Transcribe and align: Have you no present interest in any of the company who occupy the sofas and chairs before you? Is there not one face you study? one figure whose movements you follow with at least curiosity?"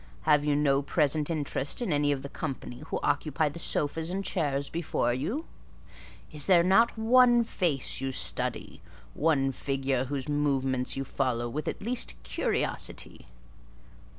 Have 0.23 0.43
you 0.43 0.55
no 0.55 0.81
present 0.81 1.29
interest 1.29 1.79
in 1.79 1.93
any 1.93 2.11
of 2.11 2.23
the 2.23 2.27
company 2.27 2.81
who 2.87 2.99
occupy 3.03 3.49
the 3.49 3.59
sofas 3.59 4.09
and 4.09 4.25
chairs 4.25 4.67
before 4.67 5.13
you? 5.13 5.45
Is 6.31 6.47
there 6.47 6.63
not 6.63 6.97
one 6.97 7.43
face 7.43 8.01
you 8.01 8.11
study? 8.11 8.81
one 9.13 9.51
figure 9.51 10.05
whose 10.05 10.27
movements 10.27 10.97
you 10.97 11.03
follow 11.03 11.47
with 11.47 11.67
at 11.67 11.83
least 11.83 12.15
curiosity?" 12.23 13.27